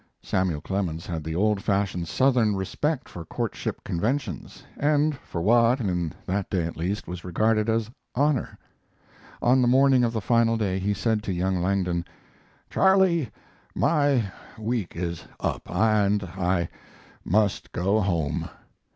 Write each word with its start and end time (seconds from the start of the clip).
Samuel 0.23 0.61
Clemens 0.61 1.05
had 1.05 1.23
the 1.23 1.35
old 1.35 1.61
fashioned 1.61 2.07
Southern 2.07 2.55
respect 2.55 3.07
for 3.07 3.23
courtship 3.23 3.83
conventions, 3.83 4.63
and 4.75 5.15
for 5.15 5.43
what, 5.43 5.79
in 5.79 6.11
that 6.25 6.49
day 6.49 6.63
at 6.65 6.75
least, 6.75 7.07
was 7.07 7.23
regarded 7.23 7.69
as 7.69 7.91
honor. 8.15 8.57
On 9.43 9.61
the 9.61 9.67
morning 9.67 10.03
of 10.03 10.11
the 10.11 10.19
final 10.19 10.57
day 10.57 10.79
he 10.79 10.95
said 10.95 11.21
to 11.21 11.31
young 11.31 11.61
Langdon: 11.61 12.03
"Charley, 12.71 13.29
my 13.75 14.31
week 14.57 14.95
is 14.95 15.25
up, 15.39 15.69
and 15.69 16.23
I 16.23 16.67
must 17.23 17.71
go 17.71 17.99
home." 18.01 18.49